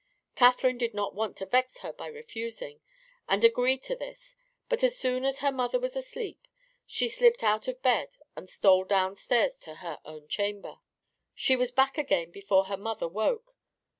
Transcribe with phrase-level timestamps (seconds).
[0.33, 2.81] Catherine did not want to vex her by refusing,
[3.29, 4.35] and agreed to this,
[4.67, 6.47] but as soon as her mother was asleep
[6.87, 10.79] she slipped out of bed and stole down stairs to her own chamber.
[11.35, 13.55] She was back again before her mother woke.